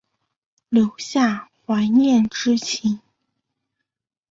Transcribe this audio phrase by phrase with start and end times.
[0.69, 3.01] 留下怀念之情